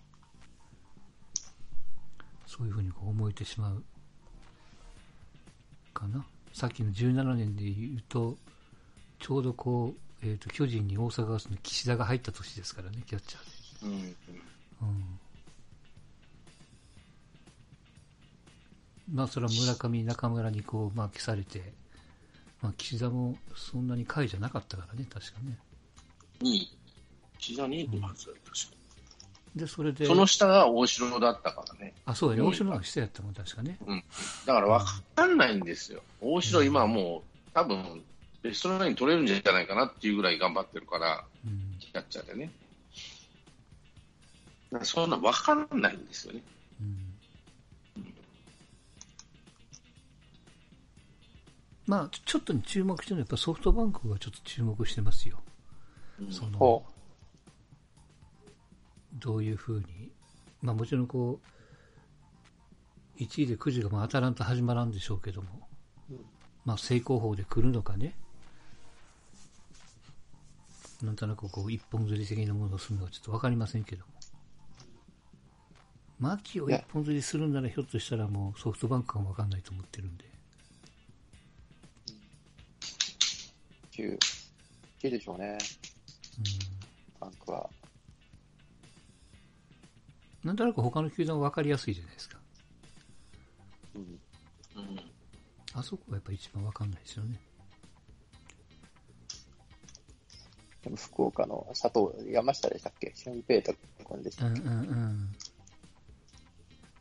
[2.47, 3.85] そういうふうにこう思えてしまう
[5.93, 6.25] かな。
[6.53, 8.37] さっきの17年で言うと、
[9.19, 13.89] ちょうどこう、えっ、と、巨人に大阪ガスの岸田が入った年ですからね、キャッチャーで。
[13.89, 14.17] うん。
[14.89, 15.19] うん。
[19.13, 21.73] まあ、それは村上、中村にこう、まあ、消されて、
[22.61, 25.59] まあ、岸田もそんなに下位じゃなかったからね、確かね。
[26.41, 26.79] 2位。
[27.39, 28.71] 岸田2位のはずだったし
[29.55, 31.95] で、それで、その下が大城だったからね。
[32.07, 33.79] あ、そうだね、大城の方が下やったもん、確かね。
[34.47, 36.03] だから分かんないんですよ。
[36.21, 38.03] 大城今はもう、多分、
[38.43, 41.79] ベストナイン取れるんじゃないかなっていうぐらい頑張ってるから、うん。
[41.79, 42.51] キャッチャーでね。
[44.73, 46.43] だからそんな分かんないんですよね。
[46.81, 47.13] うん
[51.87, 55.41] まあ、ちょっとね注目してるのは、やっぱソフトバンクがちょっと注目してますよ。
[56.31, 56.87] そのほ
[59.15, 60.11] どういうふうに、
[60.63, 61.41] まあもちろんこ
[63.19, 65.49] う、1位でくじがまあ当たらんと始まらんでしょうけども、
[66.65, 68.15] まあ成功法で来るのかね、
[71.03, 74.13] なんとなくこう一本釣り的なものをするのかちょっとわかりませんけども。
[76.21, 80.25] 牧を一本釣りするんならひょっとしたらもうソフトバンクかもわかんないと思ってるんで。
[83.91, 84.19] 9、
[85.03, 85.59] 9でしょうね、
[86.39, 87.19] うん。
[87.19, 87.69] バンクは。
[90.45, 92.39] なんとなく他の球団は分かりやすいじゃないですか。
[93.95, 94.03] うん。
[94.03, 94.19] うん。
[95.75, 97.41] あそこがやっぱ一番分かんないですよね。
[100.83, 103.13] でも福岡の佐藤、山下でしたっけ？
[103.15, 103.73] シュンペータ
[104.05, 105.33] 君でしたっけ、うんうんうん。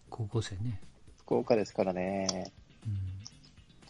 [0.10, 0.80] 高校生ね。
[1.18, 2.52] 福岡ですからね、
[2.86, 2.94] うん。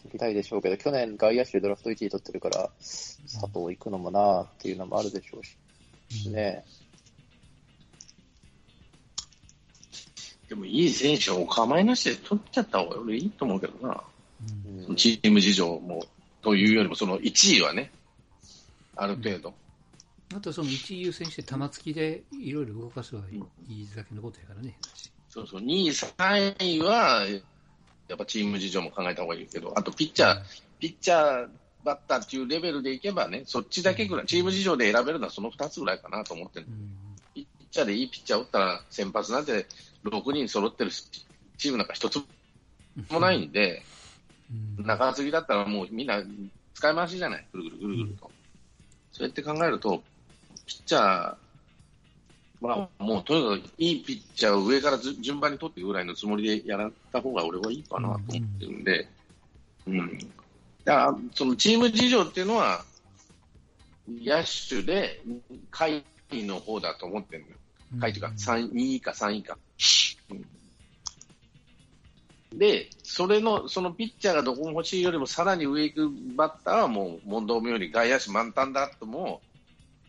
[0.04, 5.44] 行きたいでしょうけど、去年外野手でドラフト1位取ってるから、佐藤行くのもなーっていうのもあるでしょう
[6.14, 6.64] し、ね。
[10.52, 14.02] でもいい選手をお構いなしで取っちゃった方が俺いいと思うけどな。
[14.66, 14.84] うん。
[14.84, 16.04] うんチーム事情も、
[16.42, 17.90] というよりも、その1位はね、
[18.94, 19.54] ある程度。
[20.36, 23.36] あとその一優先して玉突きでいろいろ動かせばい
[23.70, 24.76] いだけのことやからね。
[25.30, 27.26] そうそう、2位、3位は、
[28.08, 30.42] やっぱチーム事情も考えた方がいいけど、あとピッチャー、
[30.78, 31.48] ピッチャー、
[31.82, 36.94] バッターっていうレベルでいけばね、そっちだけぐらい、チーム事情で選べるのはその2つぐらいかなと思ってる、うん。
[37.34, 39.66] ピッチャーでいいピッチャーを打ったら、先発なんて
[40.04, 42.22] 6人揃ってるチームなんか一つ
[43.10, 46.22] もないんで、うん中継ぎだったらもうみんな
[46.74, 48.30] 使い回しじゃない、ぐるぐるぐるぐると。
[49.12, 50.02] そうやって考えると、
[50.66, 59.08] ピッチャーはもうとにかくいいピッチャーを上からず順番に取っていくぐらいのつもりでやらった方が俺はいいかなと思ってるんで、
[59.86, 60.18] うん。
[60.84, 62.84] だから、そのチーム事情っていうのは、
[64.08, 65.22] 野手で
[65.70, 66.04] 下位
[66.44, 67.56] の方だと思ってるのよ。
[68.00, 69.56] 下位というか、3 2位以下、3位以下。
[70.32, 70.46] うん
[72.54, 79.40] で、それの、そのピッチャーがどこも欲しいよりもさらに上行くバッターはもう問答無用に外野手満タンだとも、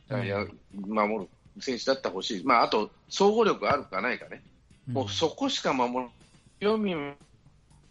[0.09, 0.47] 外野
[0.85, 1.29] 守る
[1.61, 2.43] 選手だったら欲しい。
[2.43, 4.43] まあ、あと、総合力あるかないかね。
[4.91, 6.11] もうそこしか守る。
[6.59, 7.15] 清宮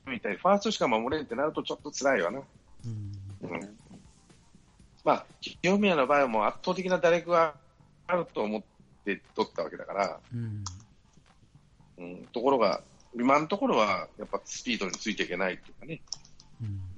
[0.07, 2.41] みたいにファーストしか守れんってなるとちょっと辛いわな。
[2.85, 3.79] うんうん
[5.05, 7.55] まあ、清宮の場合はもう圧倒的な打力が
[8.07, 8.63] あると思っ
[9.05, 10.65] て取ったわけだから、うん
[11.99, 12.83] うん、ところが、
[13.15, 16.01] 今のところはやっぱスピードについていけないというかね、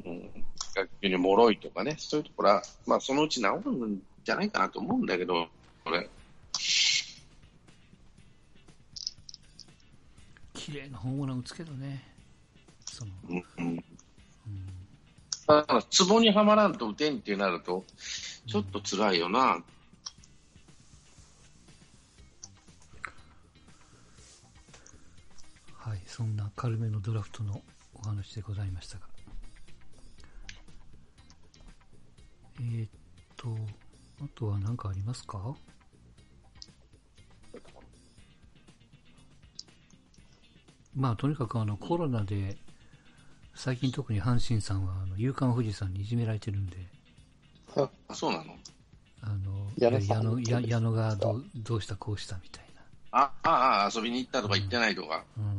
[0.04, 0.12] うん。
[0.12, 5.48] うん、逆に脆いとかね、そういうところは、まあ、そのうち治るんじゃないかなと思うんだけど、
[5.84, 6.08] これ、
[10.54, 12.02] 綺麗なホームラン打つけどね。
[12.86, 13.44] その、うん。
[13.58, 13.84] うん、うん
[15.46, 17.84] だツボにはまらんと打てんってなると、
[18.46, 19.38] ちょっと辛いよな。
[19.40, 19.62] は
[26.16, 27.60] そんな軽めのドラフトの
[27.92, 29.06] お話でございましたが。
[32.60, 32.90] えーっ
[33.36, 33.48] と、
[34.22, 35.56] あとは何かありますか？
[40.94, 42.58] まあ、とにかくあのコロナで、
[43.56, 46.76] 最近特に阪神さんはあの、夕刊富士山にいじめられてるんで、
[47.74, 48.56] あ そうなの？
[49.20, 52.64] あの、矢野矢野がどうどうしたこうしたみたい
[53.16, 55.44] あああ、遊びに行ったとか行ってないとか、な。
[55.44, 55.53] うん。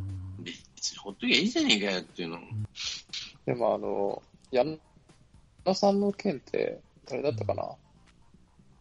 [0.86, 2.40] 別にほっときゃいいじゃねえかよっていうの。
[3.46, 4.22] でもあの、
[4.52, 4.64] 矢
[5.66, 7.76] 野さんの件って、誰だったかな、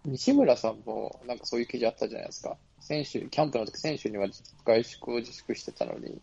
[0.05, 2.57] 西村さんもなんかそういう記事あったじゃないですか。
[2.81, 4.29] 選手、キャンプの時選手には
[4.67, 6.21] 外宿を自粛してたのに、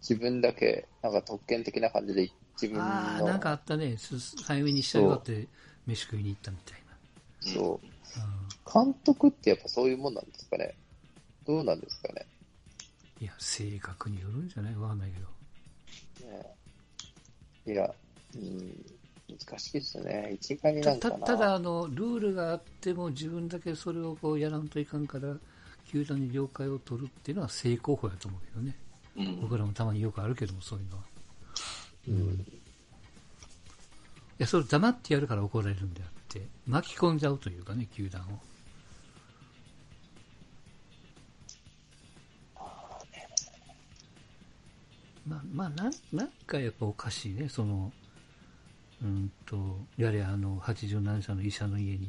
[0.00, 3.98] 自分だけなんか特権的な感じで自分の、ああ、なんかあったね。
[3.98, 5.48] す早めに仕上がって
[5.86, 6.78] 飯食いに行ったみたい
[7.40, 8.82] そう、な。
[8.84, 10.74] 監督ってやっぱそういうもんなんですかね？
[11.46, 12.26] どうなんですかね？
[13.18, 14.74] うん、いや、性格によるんじゃない？
[14.76, 15.26] わかんないけど。
[16.28, 16.56] ね
[17.66, 17.94] いや、
[18.34, 18.84] うん、
[19.28, 20.30] 難しいですね。
[20.40, 21.18] 一概になんかな。
[21.18, 25.34] たただあの、ルールがあっても自分だけそれをこうやらんといかんから、
[25.88, 28.76] 球団に了解を取るっていうのは正攻法やと思うけどね。
[29.16, 31.02] うん僕らもたまによくあるけども、そういうのは。
[32.08, 32.44] うん、い
[34.38, 38.24] や、それ黙ってやるから怒られるんであって、巻き込んじゃうというかね、球団を。
[45.26, 47.92] まあ、まあ、なん、なんかやっぱおかしいね、その、
[49.02, 52.08] うんと、やれあの、87歳の医者の家に、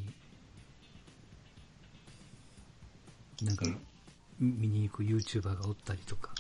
[3.44, 3.66] なんか、
[4.40, 6.32] 見に行く YouTuber がおったりとか、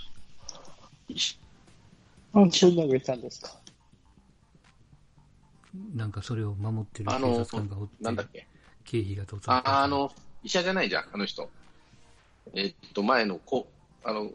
[2.34, 3.58] あ、そんなのいたんですか？
[5.96, 8.48] なんかそれを守ってる警察官がおって、なんだっけ？
[8.84, 10.12] 経費が取ったああの、
[10.44, 11.50] 医者じゃないじゃん、あの人。
[12.54, 13.68] えっと、前のこ、
[14.04, 14.32] あの、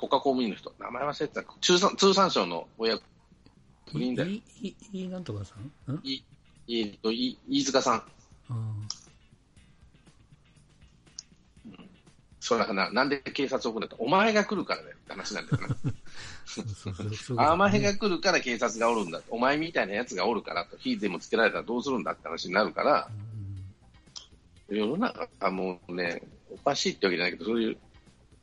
[0.00, 0.72] 国家公務員の人。
[0.80, 1.44] 名前忘れてた。
[1.60, 3.02] 通産、通産省の親子
[3.98, 4.30] 人だよ。
[4.30, 5.54] いい、いなんとかさ
[5.88, 5.92] ん？
[5.92, 6.00] ん？
[6.02, 6.24] い、
[6.68, 8.02] えっと、い、飯塚さん。
[8.48, 8.54] あ
[12.42, 14.02] そうだな、なんで警察を送るんだと。
[14.02, 15.68] お前が来るからだよって話なんだよ
[17.36, 17.52] な。
[17.52, 19.20] お前が来るから警察がおるんだ。
[19.28, 20.76] お前みたいなやつがおるからと。
[20.78, 23.08] 火でもつけられたらどうするんだって話になるから、
[24.68, 27.76] 世の中はもうね、おかしいってわけじゃないけど、そういう、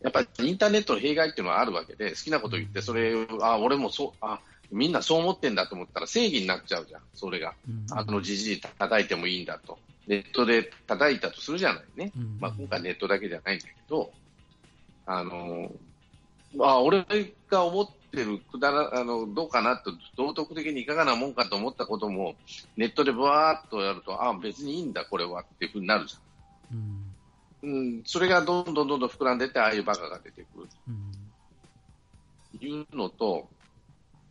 [0.01, 4.39] やっぱりインターネットの弊害っていうのはあるわけで、好きなこと言って、それを、あ、俺もそう、あ、
[4.71, 7.53] みんなそう思ってんだと思ったら正義になっちゃうじゃん、それが。
[7.67, 9.77] うんあのじじい叩いてもいいんだと。
[10.07, 12.11] ネットで叩いたとするじゃないね。
[12.15, 14.11] うんまあ、今回ネットだけじゃないんだけど、
[15.05, 15.71] あの、
[16.55, 17.05] まあ、俺
[17.49, 22.35] が思ってるくだら、あの、どうかなと、道徳的にいかがなもんかと思ったことも、
[22.77, 26.15] ネットでバーっとやると、あ別にいいんだ、これはっていうふうになるじ
[26.71, 27.06] うんゃん。
[27.63, 30.67] うん、それがどんどんどんどん膨らんでって、ああいうバカが出てくる。
[30.87, 31.27] うん
[32.65, 33.47] いうのと、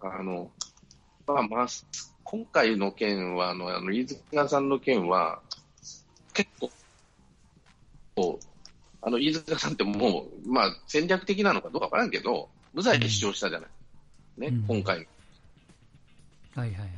[0.00, 0.50] あの、
[1.26, 1.66] まあ、まあ、
[2.24, 5.40] 今回の件は、あの、あの、飯塚さんの件は、
[6.32, 6.70] 結構、
[8.16, 8.46] こう、
[9.02, 13.70] あの、飯塚さんってもう、まあ、戦略的なのかどうかわからんけど、無罪で主張したじゃない。
[14.38, 15.06] ね、うん今回に
[16.54, 16.90] はいはいはい。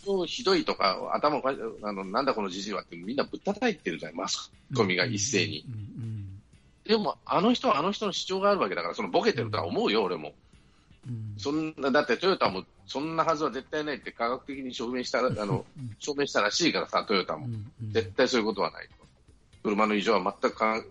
[0.00, 0.16] ついては。
[0.16, 5.64] で、そうひどいとか、頭おかしあの、なんだこのじじいはってみんなぶったたいてるじゃん、マスコミが一斉に。
[6.84, 10.32] でも、あの人はあの人の主張があるわけだから、そのボケてるとは思うよ、俺も。
[11.08, 17.48] うんそんな、だってトヨタもそんなはずは絶対ないって科学的に証明した、 あの、うん証明したらしいからさ、トヨタも。
[17.92, 19.06] 絶対そういうことはないと。
[19.62, 20.84] 車の異常は全くかん、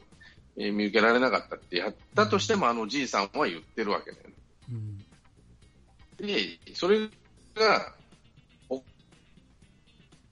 [0.58, 4.34] えー見受けられなかったってやったとしても、あのじいさんは言ってるわけだよね。
[4.72, 5.06] うん
[6.20, 7.08] で、それ
[7.56, 7.99] が、お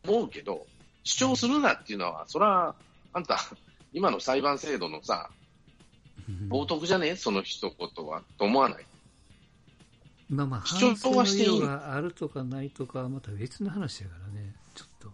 [0.07, 0.65] 思うけど、
[1.03, 2.75] 主張するなっていうのは、それは、
[3.13, 3.39] あんた、
[3.93, 5.29] 今の裁判制度のさ、
[6.29, 7.15] うん冒涜じゃね？
[7.15, 8.85] その一言は、と思わない？
[10.29, 15.09] まあまあ、主張はしていい色があるとかないとかはまた別の話だからね、ちょっと。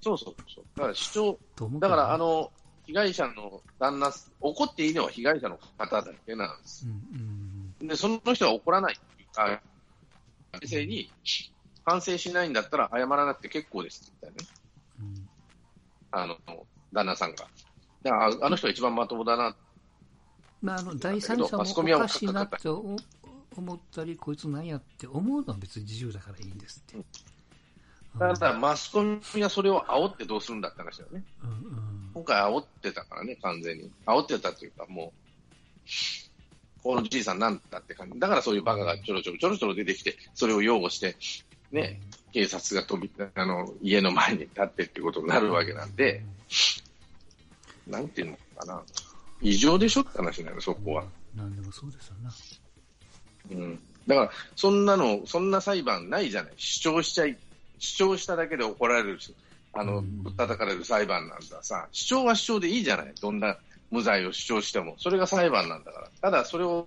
[0.00, 0.64] そうそうそう。
[0.76, 2.52] だから主張、と思うけどねだからあ、の、
[2.86, 6.86] 被害者の旦那、怒っていいのは被害者の方だけなんです。
[6.86, 6.92] うん
[7.80, 9.60] うんで、その人は怒らないっていうか、
[10.60, 11.10] 冷静に、
[11.84, 14.54] 反省しないんだったら謝らなくて結構ですって言ったよね。
[15.00, 15.28] うん
[16.14, 16.36] あの、
[16.92, 17.46] 旦那さんが。
[18.02, 19.56] だからああの人が一番まともだな。
[20.60, 22.96] まあ、あの第三者もおかしいなって思
[23.56, 27.04] 思ったり、こいつなんやって思うのは別に自由だからいいんですって。
[28.18, 31.24] だからマスコミがそれを煽ってどうするんだって話だよね。
[31.42, 33.90] うんうん今回煽ってたからね、完全に。
[34.06, 38.20] 煽ってたというか、もう、このじいさんなんだって感じ。
[38.20, 41.16] だからそういうバカがちょろちょろちょろちょろ出てきて、それを擁護して、
[41.72, 42.00] ね、
[42.32, 46.22] 警察が飛び、 あの、家の前に立ってってことになるわけなんで、
[47.86, 48.82] なんていうのかな。
[49.40, 51.04] 異常でしょって話なの、そこは。
[51.34, 52.32] なんでもそうですよな。
[53.50, 53.80] うん。
[54.06, 56.52] だから、そんなの、そんな裁判ないじゃない。
[56.56, 57.36] 主張しちゃい、
[57.78, 59.34] 主張しただけで怒られるし、
[59.72, 63.14] あの、うんぶったたかれる裁判なんださ、主張は主張でいいじゃない。
[63.20, 63.56] どんな
[63.90, 64.94] 無罪を主張しても。
[64.98, 66.10] それが裁判なんだから。
[66.20, 66.86] ただ、それを、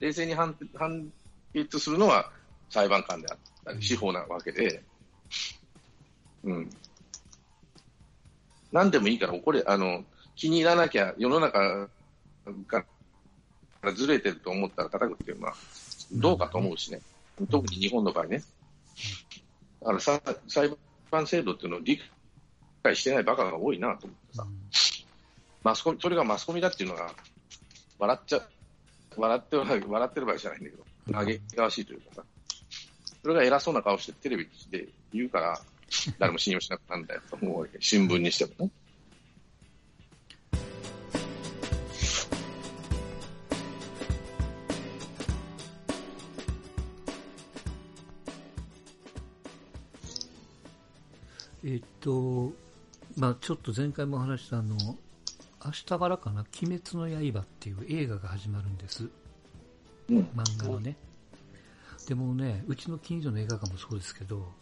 [0.00, 1.10] 冷静に判判
[1.54, 2.30] 決するのは
[2.70, 4.82] 裁判官であったり、司法なわけで、
[6.44, 6.70] うん。
[8.72, 11.88] 何でもいいから怒れ、あの、気に入らなきゃ世の中
[12.66, 12.84] か
[13.82, 15.54] らずれてると思ったら叩くっていうのは
[16.12, 17.00] どうかと思うしね。
[17.50, 18.42] 特に日本の場合ね。
[19.80, 20.70] だからさ裁
[21.10, 22.00] 判制度っていうのを理
[22.82, 24.46] 解してないバカが多いなと思ってさ。
[25.66, 27.10] マスコミ、それがマスコミだっていうのが、
[27.98, 28.48] 笑っちゃ、
[29.16, 32.22] 笑っては、笑ってる場合じゃないんだけど、嘆かわしいというかさ。
[33.26, 35.60] それが偉そうな顔してテレビで言うから、
[36.16, 37.76] 誰も信用しなくなるんだよと思うわけ。
[37.82, 38.70] 新聞にしてもね。
[51.64, 52.52] えっと、
[53.16, 54.76] まあちょっと前回も話したあの、
[55.64, 59.08] 明日からかな、鬼滅の刃っていう映画が始まるんです。
[60.10, 60.18] うん。
[60.36, 60.96] 漫画のね。
[62.06, 64.52] でもね、うちの近所の映画館もそうですけど、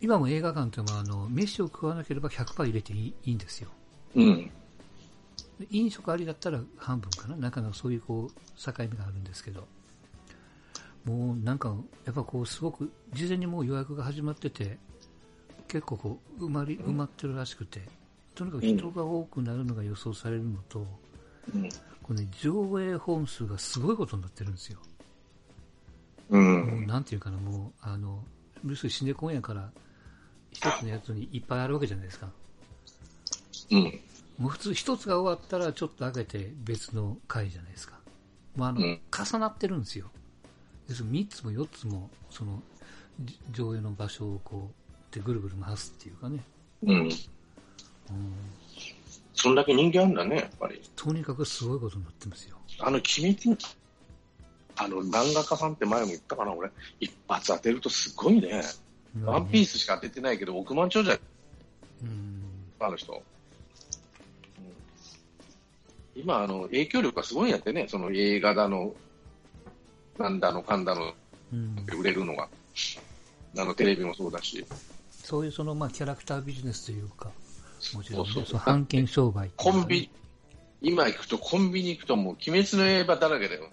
[0.00, 3.68] 今も映画館ってのはあの、飯を食わなければ100%入れていいいいんですよ。
[4.16, 4.50] うん。
[5.60, 9.68] で飲食ありだったら半分かななんかそういうこう、境目があるんですけど、
[11.04, 14.78] もうなんか、やっぱこうすごく、事前にもう予約が始まってて、
[15.68, 17.80] 結構こう、埋まり、埋まってるらしくて、
[18.34, 20.84] とにかく人が多くなるのが予想されるのと、
[21.54, 21.68] うん。
[22.02, 24.80] これね、上映本数がすごいことになってるんですよ。
[26.32, 26.38] う。
[26.38, 28.24] んなんていうかな、もう、あの、
[28.66, 29.70] 要するにシネコンやから、
[30.50, 32.30] 一つのやつにいっぱいあるわけじゃないですか。
[33.70, 34.00] うん。
[34.38, 38.00] もう普通一つが終わったらちょっと開けて別の回じゃないですか。
[38.56, 40.10] もうあの、うん重なってるんですよ。
[40.88, 42.62] 要するに3つも4つも、その、
[43.20, 46.42] じ上映の場所をこう、でぐるぐる回すっていうかね。
[46.82, 46.96] うん。
[46.98, 47.10] うん。
[49.34, 50.80] そんだけ人気あるんだね、やっぱり。
[50.96, 52.56] とにかくすごいことになってますよ。
[52.80, 53.48] あの、君って、
[54.84, 56.70] あの、漫画家さんって前も言ったかな、俺。
[57.00, 58.62] 一発当てるとすごいね。
[59.24, 59.72] ワンピース。
[59.72, 61.18] スしか当ててないけど、億万長者、
[62.02, 62.42] うん。
[62.80, 63.12] あの人。
[63.12, 63.22] うん
[66.14, 68.94] 今、あの、影響力がすごいんやってね、その映画だの、
[70.18, 71.14] なんだのかんだの、
[71.52, 71.86] うん。
[71.98, 72.48] 売れるのが。
[73.56, 74.64] あの、テレビもそうだし。
[75.10, 77.30] そういうその、まあ、キャラクタービジネスというか、
[77.94, 80.10] もちろんね、そうそう版権商売ねコンビ、
[80.82, 83.70] 今行くと、コンビニ行くともう、鬼滅の刃だらけだよ。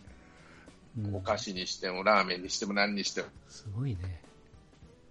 [1.05, 3.27] うんお菓子にしても、ラーメンにしても、何にしても。
[3.47, 4.21] すごいね。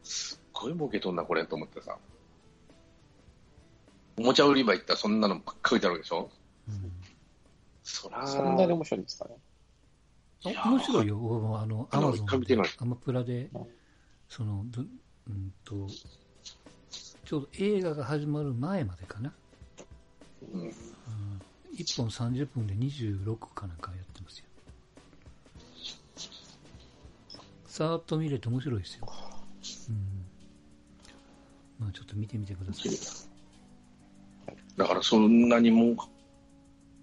[0.03, 1.97] すっごい儲けとんな、これ、と思ってさ。
[4.19, 6.31] おもちゃ売り場行ったらそんなのばっかり置いてあるわけでしょ？
[6.69, 6.93] うん
[7.85, 9.37] そらそんなに面白いんですかね。
[10.41, 13.67] いやあ面白いよ、僕もあの、アあのマゾン一回見てないアマプラでうん、
[14.29, 15.87] その、どうんと、
[17.25, 19.33] ちょうど映画が始まる前までかな。
[20.53, 20.71] うんうん、
[21.77, 24.48] 1本30分で26かなんかやってますよ。
[27.79, 29.09] さーっと見れて面白いですよ。
[29.91, 30.27] うん。
[31.79, 32.93] まあちょっと見てみてください。
[34.77, 36.09] だからそんなにもうか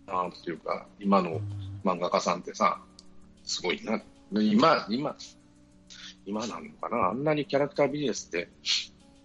[0.05, 1.39] なっていうか、今の
[1.85, 2.81] 漫画家さんってさ、
[3.45, 4.01] すごいな。
[4.33, 5.15] 今、今、
[6.25, 8.49] 今なのかなあんなにキャラクタービジネスって、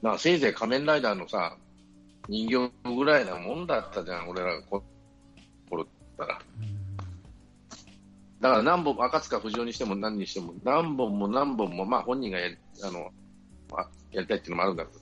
[0.03, 1.57] なせいぜい仮面ライダーのさ、
[2.29, 4.85] 人形ぐらいなもんだったじゃん、俺らがこ
[5.69, 6.41] 頃だったら。
[6.61, 6.70] うん
[8.41, 13.11] だから何本も、赤塚不二夫にしても何にしても、何本も何本も、まあ本人がやりあの、
[13.71, 15.01] まあ、やりたいっていうのもあるんだけど、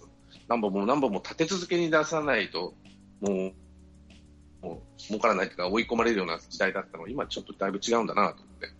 [0.48, 2.74] 何本も何本も立て続けに出さないと、
[3.20, 3.52] もう、
[4.60, 8.72] もう儲からないっていうか追い込まれるような時代だったのが、今ちょっとだいぶ違うんだなと思って。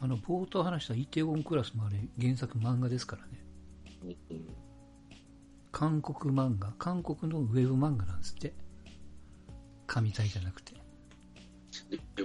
[0.00, 4.16] あの、冒頭話したイテウォンクラスもあれ、原作漫画ですからね。
[4.30, 4.64] うん
[5.74, 8.54] 韓国漫画、韓国のウェブ漫画なんですって。
[9.88, 10.83] 紙体じゃなくて。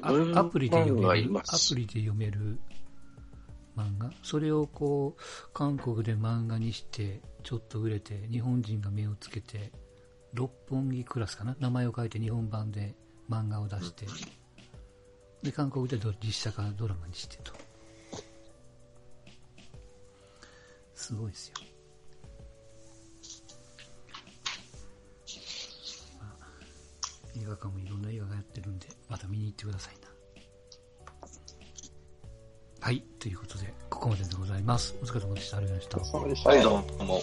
[0.01, 2.59] あアプリで読める、アプリで読める
[3.75, 4.11] 漫画？
[4.23, 5.21] それをこう、
[5.53, 9.71] 韓国で漫画にして、ちょっと売れて、日本人が目をつけて、
[10.33, 11.55] 六本木クラスかな？
[11.59, 12.95] 名前を書いて日本版で
[13.29, 14.05] 漫画を出して、
[15.43, 17.53] で、韓国でど実写化ドラマにしてと。
[20.93, 21.55] すごいですよ。
[27.35, 30.09] 映画館もいろんな映画がやってるんで、また見に行ってくださいな。
[32.81, 34.95] はい、ということで、ここまででございます。
[35.01, 35.57] お疲れ様でした。
[35.57, 36.19] ありがとうございました。
[36.19, 36.49] そうでした。
[36.49, 37.21] はい、どうも。